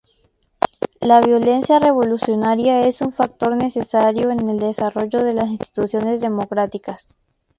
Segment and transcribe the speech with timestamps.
[0.99, 7.13] La violencia revolucionaria es un factor necesario en el desarrollo de las instituciones democráticas.